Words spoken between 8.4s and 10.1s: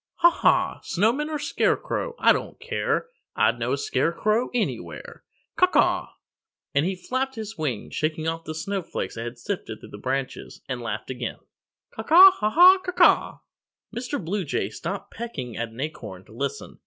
the snowflakes that had sifted through the